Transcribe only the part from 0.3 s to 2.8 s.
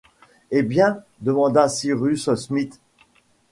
Eh bien? demanda Cyrus Smith.